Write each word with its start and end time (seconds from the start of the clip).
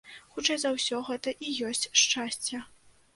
Хутчэй 0.35 0.57
за 0.61 0.69
ўсё, 0.75 1.01
гэта 1.09 1.33
і 1.49 1.53
ёсць 1.67 1.85
шчасце. 2.01 2.63